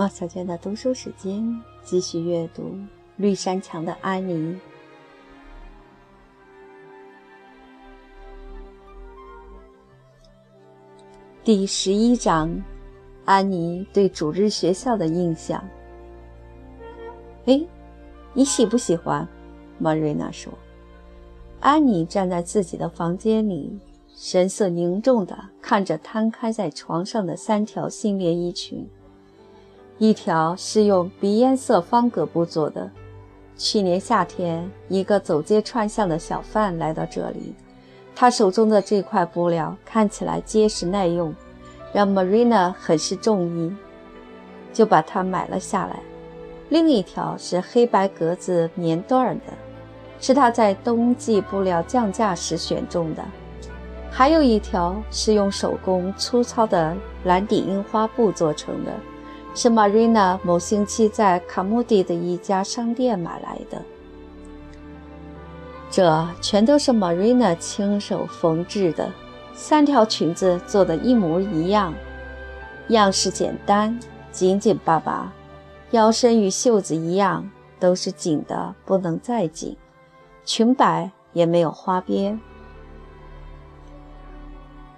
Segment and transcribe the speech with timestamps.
[0.00, 2.62] 马小娟的读书时间，继续阅读
[3.16, 4.54] 《绿山墙的安妮》
[11.44, 12.50] 第十一章：
[13.26, 15.62] 安妮对主日学校的印象。
[17.44, 17.62] 哎，
[18.32, 19.28] 你喜不喜欢？
[19.76, 20.50] 玛瑞娜说。
[21.60, 23.78] 安妮站在自己的房间里，
[24.16, 28.88] 神色凝重地看着摊开在床上的三条新连衣裙。
[30.00, 32.90] 一条是用鼻烟色方格布做的。
[33.54, 37.54] 去年夏天，一个走街串巷的小贩来到这里，
[38.16, 41.34] 他手中的这块布料看起来结实耐用，
[41.92, 43.70] 让 Marina 很是中意，
[44.72, 46.00] 就把它买了下来。
[46.70, 49.52] 另一条是黑白格子棉缎儿的，
[50.18, 53.22] 是他在冬季布料降价时选中的。
[54.10, 58.90] 还有一条是用手工粗糙的蓝底印花布做成的。
[59.54, 63.82] 是 Marina 某星期在卡穆迪的一家商店买来的。
[65.90, 69.10] 这全都是 Marina 亲手缝制的，
[69.52, 71.92] 三条裙子做的一模一样，
[72.88, 73.98] 样式简单，
[74.30, 75.32] 紧紧巴巴，
[75.90, 79.76] 腰身与袖子一样，都是紧的不能再紧，
[80.44, 82.40] 裙摆也没有花边。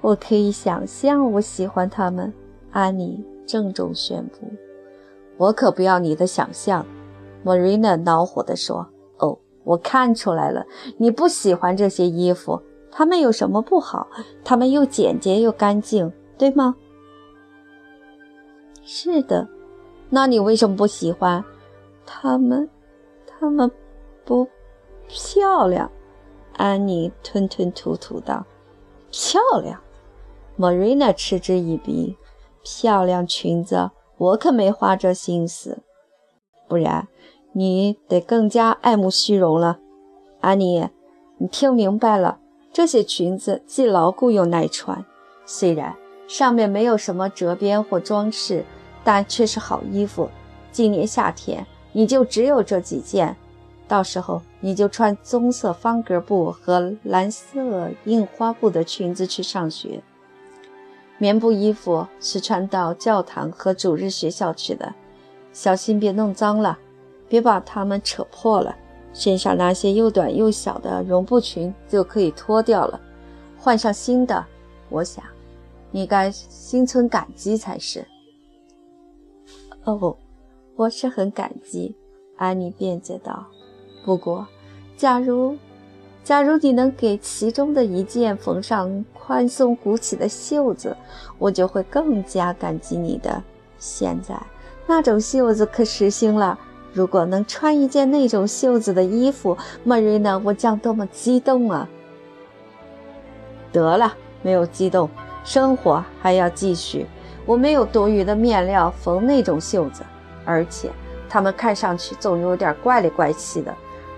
[0.02, 2.34] 我可以想象，我喜欢它们，
[2.70, 3.31] 安妮。
[3.46, 4.50] 郑重宣布
[5.36, 6.84] ：“我可不要你的想象。
[7.44, 8.86] ”Marina 恼火地说
[9.18, 10.64] ：“哦，我看出来了，
[10.96, 12.62] 你不喜欢这些衣服。
[12.90, 14.06] 它们有什么不好？
[14.44, 16.76] 它们又简洁又干净，对吗
[18.84, 19.48] ？”“是的。
[20.10, 21.42] ”“那你为什么不喜欢
[22.04, 22.68] ？”“它们，
[23.26, 23.70] 它们
[24.24, 24.46] 不
[25.08, 25.90] 漂亮。”
[26.54, 28.44] 安妮吞吞吐吐道。
[29.10, 29.80] “漂亮
[30.58, 32.16] ！”Marina 嗤之以鼻。
[32.62, 35.78] 漂亮裙子，我可没花这心思。
[36.68, 37.08] 不然，
[37.52, 39.78] 你得更加爱慕虚荣了。
[40.40, 40.88] 安妮，
[41.38, 42.38] 你听明白了？
[42.72, 45.04] 这些裙子既牢固又耐穿，
[45.44, 45.94] 虽然
[46.26, 48.64] 上面没有什么折边或装饰，
[49.04, 50.30] 但却是好衣服。
[50.70, 53.36] 今年夏天你就只有这几件，
[53.86, 60.02] 到时候你就穿棕色方格布和蓝色印花布的裙子去上学。
[61.22, 64.92] 棉布衣服是穿到教堂和主日学校去的，
[65.52, 66.76] 小心别弄脏了，
[67.28, 68.74] 别把它们扯破了。
[69.14, 73.00] 身上那些又短又小的绒布裙就可以脱掉了，
[73.56, 74.44] 换上新的。
[74.88, 75.22] 我想，
[75.92, 78.04] 你该心存感激才是。
[79.84, 80.16] 哦，
[80.74, 81.94] 我是很感激，
[82.36, 83.46] 安妮辩解道。
[84.04, 84.44] 不过，
[84.96, 85.56] 假如……
[86.24, 90.96] 假如你能给其中的一件缝上宽松鼓起的袖子，
[91.36, 93.42] 我就会更加感激你的。
[93.76, 94.40] 现在
[94.86, 96.56] 那种袖子可实心了。
[96.92, 101.88] 如果能穿一件那种袖子的衣服，Marina，我将多么激动啊！
[103.72, 105.10] 得了，没有激动，
[105.42, 107.06] 生活还要继续。
[107.44, 110.02] 我没有多余的面料缝那种袖子，
[110.44, 110.88] 而且
[111.28, 113.74] 它们看上去总有点怪里怪气的。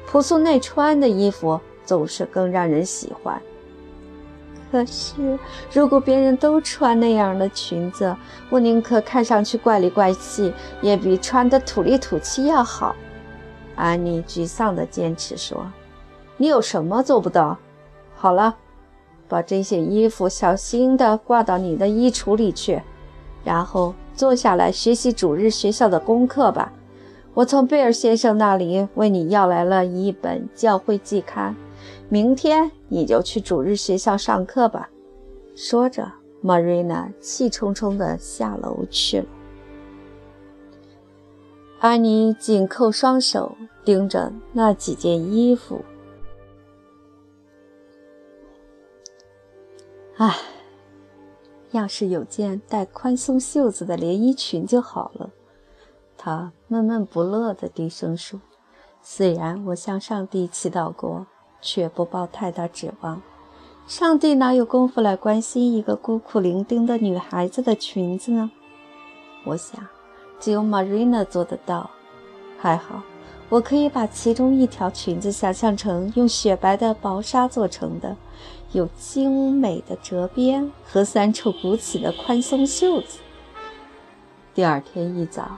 [0.06, 1.59] 朴素耐穿的衣服。
[1.84, 3.41] 总是更让人喜欢。
[4.72, 5.39] 可是，
[5.72, 8.17] 如果别人都穿那样的裙子，
[8.50, 12.97] 我宁可看上去怪里怪气，也比穿得土里土气要好。
[13.77, 15.65] 安妮沮丧地坚持说
[16.37, 17.56] ：“你有什么做不到？
[18.16, 18.56] 好了，
[19.28, 22.83] 把这些衣服小心地挂到你的衣橱里去，
[23.45, 26.72] 然后坐下来学习主日学校的功课吧。
[27.34, 31.55] 我从贝尔先生那里为你要来了一本教会季刊。”
[32.09, 34.88] 明天你就去主日学校上课吧。
[35.56, 39.27] 说着，Marina 气冲冲地下楼去了。
[41.80, 45.84] 安妮紧扣双手，盯着那几件衣服。
[50.16, 50.36] 唉，
[51.72, 55.30] 要是有件带宽松袖子的连衣裙就好了。
[56.16, 58.41] 她闷闷不乐地低声说
[59.03, 61.27] ：“虽然我向上帝祈祷过。”
[61.65, 63.22] 却不抱太大指望，
[63.87, 68.51] 上帝哪有功夫来关心一个孤苦伶仃的女孩子的裙子呢？
[69.47, 69.84] 我想，
[70.39, 71.91] 只有 Marina 做得到。
[72.59, 73.03] 还好，
[73.49, 78.15] 我可以把其中一条裙子想象成用雪白的薄纱做成的，
[78.72, 83.21] 有精美的折边和三处鼓起的宽松袖子。
[84.55, 85.57] 第二天一早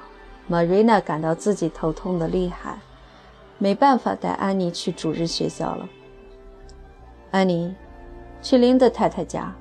[0.48, 2.78] ，Marina 感到自己头痛的厉害，
[3.58, 5.88] 没办法带安妮去主日学校了。
[7.36, 7.74] 安妮，
[8.40, 9.54] 去林德太太家，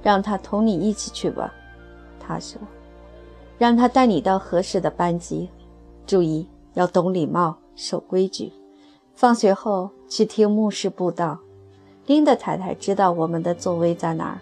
[0.00, 1.52] 让她同你一起去吧。
[2.20, 2.60] 他说
[3.58, 5.50] ：“让他带你到合适的班级。
[6.06, 8.52] 注意，要懂礼貌，守规矩。
[9.16, 11.40] 放学后去听牧师布道。
[12.06, 14.38] 林德太太知道我们的座位在哪儿，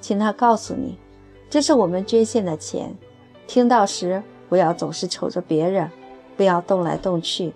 [0.00, 0.98] 请她告诉你，
[1.48, 2.96] 这是我们捐献的钱。
[3.46, 5.88] 听到时不要总是瞅着别人，
[6.36, 7.52] 不要动来动去。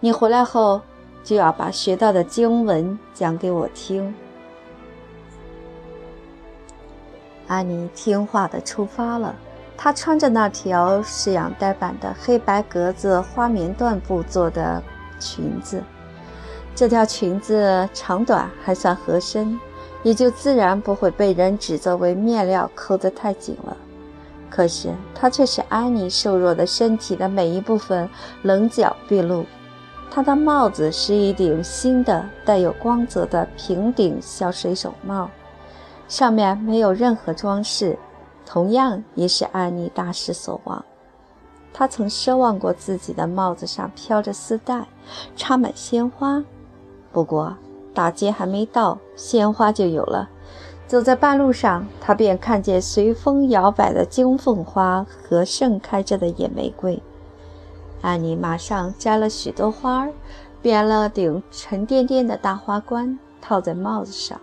[0.00, 0.80] 你回来后
[1.22, 4.14] 就要把学到的经文讲给我听。
[7.46, 9.34] 安妮听话地出发了。
[9.76, 14.82] 她穿着那条式样呆板的黑白格子花棉缎布做的
[15.18, 15.82] 裙子。
[16.74, 19.58] 这条裙子长短还算合身，
[20.02, 23.76] 也就自然不会被人指责为面料扣得太紧了。
[24.50, 28.08] 可是它却使安妮瘦弱的身体的每一部分
[28.42, 29.44] 棱角毕露。
[30.10, 35.30] 她的帽子是一顶新的带有光泽的平顶小水手帽，
[36.08, 37.96] 上面没有任何装饰，
[38.44, 40.84] 同样也使安妮大失所望。
[41.72, 44.84] 她曾奢望过自己的帽子上飘着丝带，
[45.36, 46.42] 插满鲜花。
[47.12, 47.56] 不过，
[47.94, 50.28] 大街还没到，鲜花就有了。
[50.88, 57.00] 走在半路上，他便看见随风摇摆的金凤花和盛开着的野玫瑰。
[58.02, 60.12] 安妮马上摘了许多花儿，
[60.62, 64.40] 编了顶沉甸甸的大花冠，套在帽子上。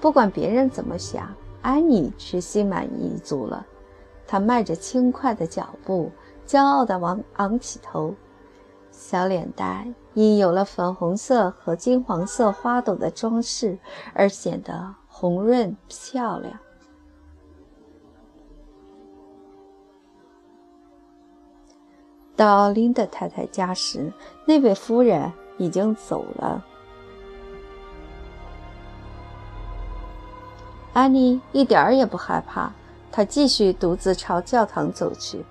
[0.00, 3.66] 不管别人怎么想，安妮却心满意足了。
[4.26, 6.10] 她迈着轻快的脚步，
[6.46, 8.14] 骄傲地往昂起头。
[8.90, 13.78] 小脸蛋因有了粉红色和金黄色花朵的装饰
[14.14, 16.58] 而显得红润漂亮。
[22.36, 24.12] 到琳达太太家时，
[24.44, 26.62] 那位夫人已经走了。
[30.92, 32.70] 安妮一点儿也不害怕，
[33.10, 35.44] 她继续独自朝教堂走去，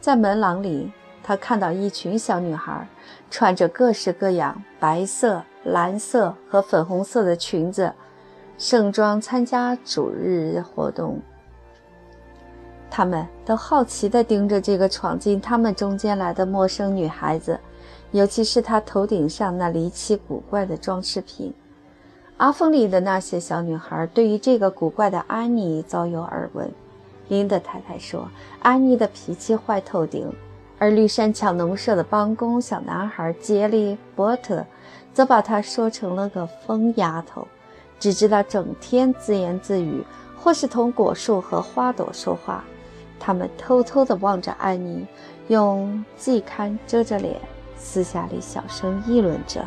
[0.00, 0.90] 在门廊里。
[1.24, 2.88] 她看到一群小女孩
[3.30, 7.92] 穿着各式各样白色、蓝色和粉红色的裙子，
[8.58, 11.22] 盛装参加主日活动。
[12.94, 17.58] 他们都好奇地盯着这个闯进他们中间来的陌生女孩子，
[18.10, 21.54] 尤其是她头顶上那离奇古怪的装饰品。
[22.36, 26.70] 阿峰里的那些小女孩对于这个古怪的安妮早有耳闻。
[27.28, 28.28] 林德太太说
[28.60, 30.30] ：“安妮的脾气坏透顶。”
[30.78, 34.62] 而绿山墙农舍的帮工小男孩杰利·波特，
[35.14, 37.48] 则把她说成了个疯丫头，
[37.98, 40.04] 只知道整天自言自语，
[40.36, 42.62] 或是同果树和花朵说话。
[43.24, 45.06] 他们偷偷地望着安妮，
[45.46, 47.40] 用季刊遮着脸，
[47.76, 49.64] 私下里小声议论着。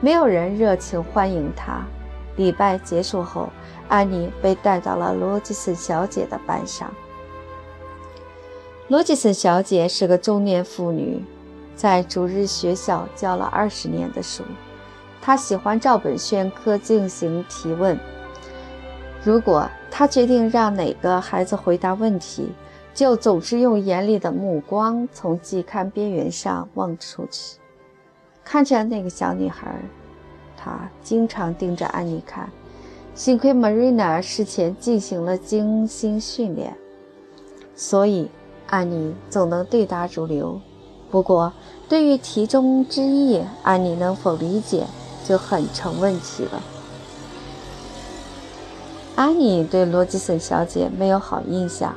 [0.00, 1.84] 没有人热情欢迎她。
[2.36, 3.50] 礼拜结束后，
[3.88, 6.90] 安妮被带到了罗吉森小姐的班上。
[8.88, 11.22] 罗吉森小姐是个中年妇女，
[11.74, 14.42] 在主日学校教了二十年的书。
[15.20, 17.98] 她喜欢照本宣科进行提问。
[19.22, 22.52] 如果她决定让哪个孩子回答问题，
[22.96, 27.58] 就总是用严厉的目光从季刊边缘上望出去，
[28.42, 29.76] 看着那个小女孩。
[30.56, 32.50] 她经常盯着安妮看。
[33.14, 36.74] 幸亏 Marina 事前进行了精心训练，
[37.76, 38.28] 所以。
[38.68, 40.60] 安妮总能对答如流，
[41.08, 41.52] 不过
[41.88, 44.84] 对于题中之意，安妮能否理解
[45.24, 46.60] 就很成问题了。
[49.14, 51.94] 安妮对罗吉森小姐没有好印象，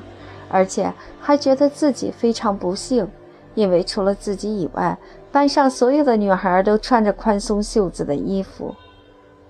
[0.49, 3.07] 而且还觉得自己非常不幸，
[3.55, 4.97] 因为除了自己以外，
[5.31, 8.75] 班上所有的女孩都穿着宽松袖子的衣服。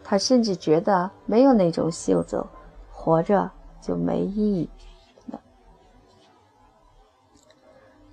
[0.03, 2.45] 她甚至觉得没有那种袖子，
[2.91, 4.69] 活着就没意义
[5.31, 5.39] 了。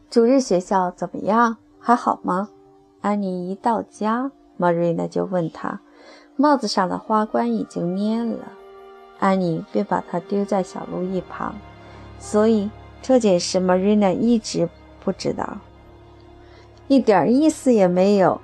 [0.09, 1.57] 主日学校怎么样？
[1.81, 2.51] 还好吗？
[3.01, 5.81] 安妮一到家，玛瑞娜就问她，
[6.37, 8.53] 帽子上的花冠已经蔫了。
[9.19, 11.55] 安妮便把它丢在小路一旁。
[12.19, 12.71] 所以
[13.03, 14.69] 这件事，玛瑞娜一直
[15.05, 15.59] 不知道，
[16.89, 18.41] 一点意思也没有。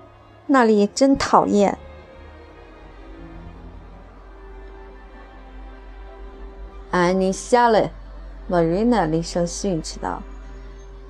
[0.46, 1.78] 那里真讨厌！
[6.90, 7.90] 安妮下来，
[8.48, 10.22] 玛瑞娜厉声训斥道。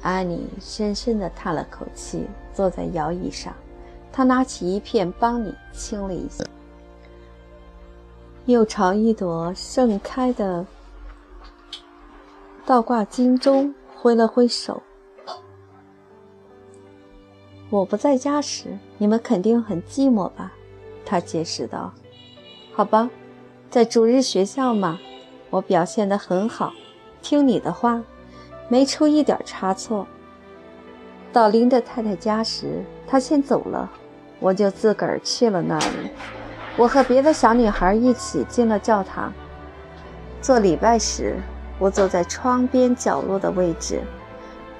[0.02, 3.52] 安妮深深的叹了口气，坐在摇椅上。
[4.12, 6.44] 她拿起一片帮你亲了一下，
[8.44, 10.64] 又朝一朵盛开的
[12.72, 14.82] 倒挂金钟挥了挥手。
[17.68, 20.50] 我不在家时，你们肯定很寂寞吧？
[21.04, 21.92] 他解释道。
[22.72, 23.10] 好吧，
[23.68, 24.98] 在主日学校嘛，
[25.50, 26.72] 我表现得很好，
[27.20, 28.02] 听你的话。
[28.70, 30.06] 没出一点差错。
[31.30, 33.90] 到林德太太家时，她先走了，
[34.40, 36.08] 我就自个儿去了那里。
[36.78, 39.30] 我和别的小女孩一起进了教堂。
[40.40, 41.36] 做礼拜时，
[41.82, 44.00] 我坐在窗边角落的位置。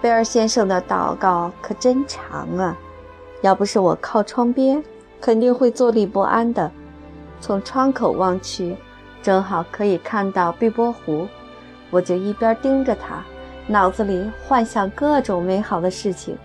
[0.00, 2.78] 贝尔先生的祷告可真长啊！
[3.40, 4.80] 要不是我靠窗边，
[5.21, 6.71] 肯定会坐立不安的。
[7.40, 8.76] 从窗口望去，
[9.21, 11.26] 正好可以看到碧波湖，
[11.90, 13.25] 我就一边盯着它，
[13.66, 16.38] 脑子里幻想各种美好的事情。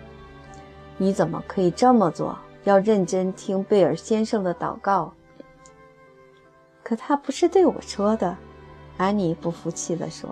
[0.97, 2.35] 你怎么可以这么做？
[2.63, 5.13] 要认真听贝尔先生的祷告。
[6.81, 8.35] 可他不是对我说的，
[8.98, 10.30] 安妮不服气地说：“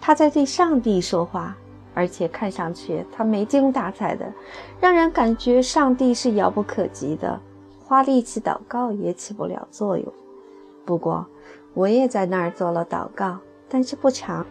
[0.00, 1.54] 他在对上帝说话，
[1.94, 4.32] 而且看上去他没精打采的，
[4.80, 7.38] 让人感觉上帝是遥不可及的，
[7.84, 10.12] 花力气祷告也起不了作用。
[10.84, 11.26] 不过，
[11.74, 14.46] 我也在那儿做了祷告，但是不长。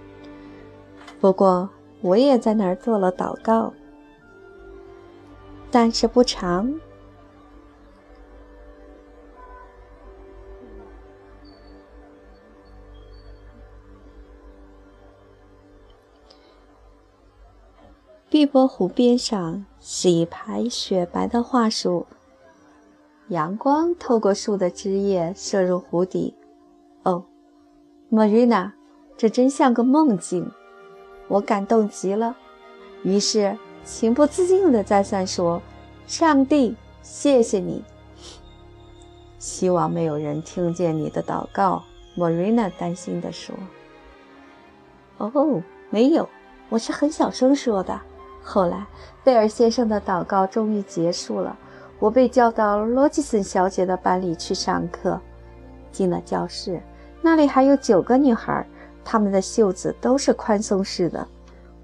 [1.20, 1.68] 不过，
[2.02, 3.74] 我也在那儿做了祷告，
[5.72, 6.72] 但是不长。”
[18.46, 22.06] 碧波湖边上是一排雪白的桦树，
[23.30, 26.36] 阳光透过树的枝叶射入湖底。
[27.02, 27.26] 哦
[28.12, 28.74] ，Marina，
[29.18, 30.52] 这真像个梦境，
[31.28, 32.38] 我感动极了。
[33.02, 35.60] 于是情不自禁地再三说
[36.06, 37.84] ：“上帝，谢谢你。”
[39.40, 41.82] 希望没有人听见你的祷告
[42.16, 43.56] ，Marina 担心地说。
[45.18, 46.30] “哦，没有，
[46.70, 48.00] 我是很小声说的。”
[48.48, 48.86] 后来，
[49.24, 51.58] 贝尔先生的祷告终于结束了。
[51.98, 55.20] 我被叫到罗吉森小姐的班里去上课。
[55.92, 56.80] 进了教室，
[57.22, 58.68] 那里还有九个女孩，
[59.04, 61.28] 她们的袖子都是宽松式的。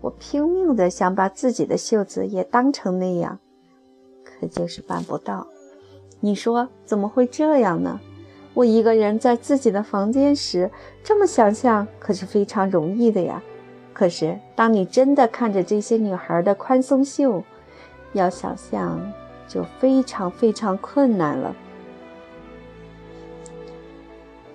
[0.02, 3.40] 我拼命地想把自己的袖子也当成那样，
[4.24, 5.48] 可就是办不到。
[6.20, 8.00] 你说怎么会这样呢？
[8.54, 10.70] 我一个人在自己的房间时，
[11.04, 13.42] 这么想象可是非常容易的呀。
[13.94, 17.44] 可是，当你真的看着这些女孩的宽松袖，
[18.14, 19.00] 要想象
[19.48, 21.54] 就非常非常困难了。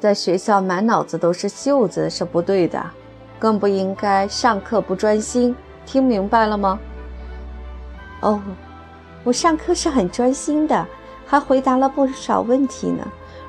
[0.01, 2.83] 在学校满脑子都是袖子是不对的，
[3.39, 5.55] 更不应该上课不专心。
[5.85, 6.79] 听明白了吗？
[8.21, 8.43] 哦，
[9.23, 10.87] 我上课是很专心的，
[11.25, 13.07] 还回答了不少问题呢。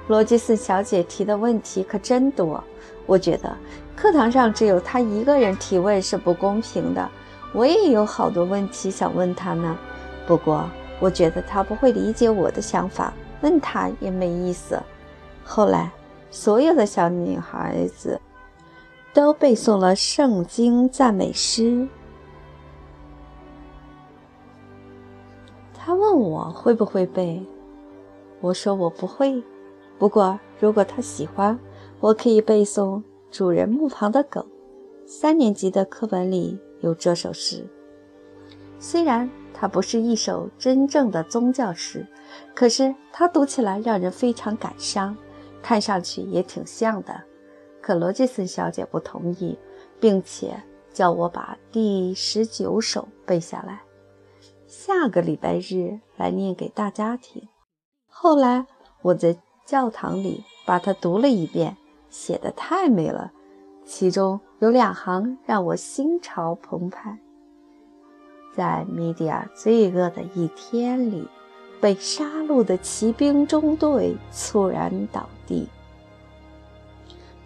[0.07, 2.63] 罗杰斯小姐提的问题可真多，
[3.05, 3.57] 我觉得。
[3.97, 7.09] 课堂上只有他一个人提问是不公平的。
[7.51, 9.75] 我也有好多问题想问他呢，
[10.27, 13.11] 不过我觉得他不会理解我的想法，
[13.41, 14.79] 问他也没意思。
[15.43, 15.91] 后来，
[16.29, 18.21] 所有的小女孩子
[19.15, 21.87] 都背诵了圣经赞美诗。
[25.73, 27.43] 他问我会不会背，
[28.41, 29.41] 我说我不会。
[29.97, 31.57] 不过如果他喜欢，
[31.99, 33.01] 我可以背诵。
[33.29, 34.45] 主人墓旁的狗，
[35.05, 37.67] 三年级的课本里有这首诗。
[38.79, 42.07] 虽然它不是一首真正的宗教诗，
[42.55, 45.15] 可是它读起来让人非常感伤，
[45.61, 47.21] 看上去也挺像的。
[47.81, 49.57] 可罗杰森小姐不同意，
[49.99, 50.61] 并且
[50.93, 53.81] 叫我把第十九首背下来，
[54.67, 57.47] 下个礼拜日来念给大家听。
[58.07, 58.65] 后来
[59.01, 61.77] 我在教堂里把它读了一遍。
[62.09, 63.31] 写的太美了，
[63.85, 67.17] 其中有两行让我心潮澎湃。
[68.55, 71.27] 在米迪亚罪恶的一天里，
[71.79, 75.67] 被杀戮的骑兵中队猝然倒地。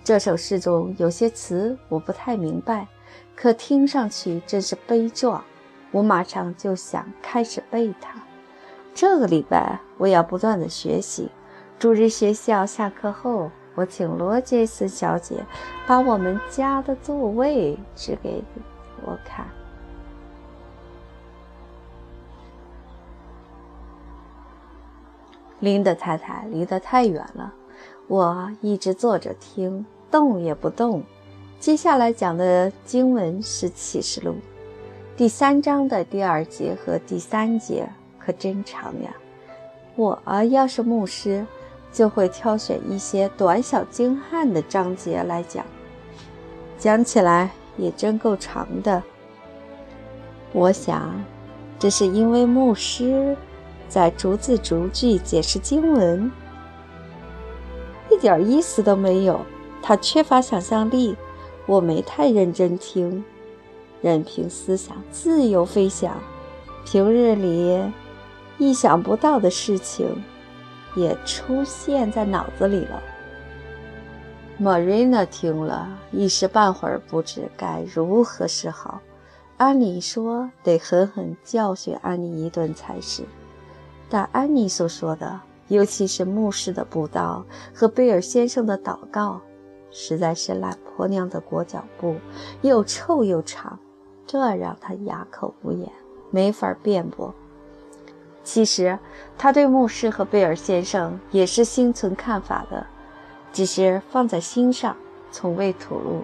[0.03, 2.87] 这首诗中有些词我不太明白，
[3.35, 5.43] 可听上去真是悲壮。
[5.91, 8.21] 我马上就想开始背它。
[8.93, 11.29] 这个礼拜我要不断的学习。
[11.77, 13.51] 主日学校下课后。
[13.75, 15.45] 我请罗杰斯小姐
[15.87, 18.43] 把我们家的座位指给
[19.05, 19.45] 我看。
[25.59, 27.53] 林德太太离得太远了，
[28.07, 31.03] 我一直坐着听，动也不动。
[31.59, 34.35] 接下来讲的经文是启示录
[35.15, 37.87] 第三章的第二节和第三节，
[38.17, 39.13] 可真长呀！
[39.95, 41.45] 我要是牧师。
[41.91, 45.65] 就会挑选一些短小精悍的章节来讲，
[46.77, 49.01] 讲起来也真够长的。
[50.53, 51.13] 我想，
[51.77, 53.35] 这是因为牧师
[53.87, 56.31] 在逐字逐句解释经文，
[58.09, 59.41] 一点意思都没有。
[59.81, 61.15] 他缺乏想象力，
[61.65, 63.23] 我没太认真听。
[64.01, 66.15] 任凭思想自由飞翔，
[66.85, 67.81] 平日里
[68.57, 70.07] 意想不到的事情
[70.95, 73.01] 也出现在脑子里了。
[74.59, 79.01] Marina 听了一时半会儿不知该如何是好。
[79.57, 83.23] 按理说得狠狠教训安妮一顿才是，
[84.09, 89.39] 但安妮所说的，尤其是牧师的布道和贝尔先生的祷告，
[89.91, 92.15] 实在是懒婆娘的裹脚布，
[92.61, 93.77] 又臭又长，
[94.25, 95.91] 这让她哑口无言，
[96.31, 97.33] 没法辩驳。
[98.43, 98.97] 其实
[99.37, 102.87] 他对牧师和贝尔先生也是心存看法的，
[103.53, 104.95] 只是放在心上，
[105.31, 106.23] 从未吐露，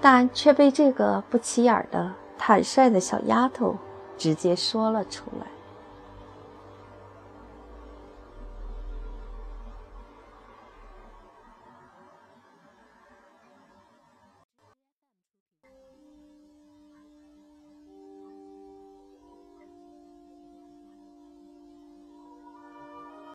[0.00, 2.12] 但却被这个不起眼的。
[2.38, 3.76] 坦率的小丫头
[4.18, 5.46] 直接说了出来。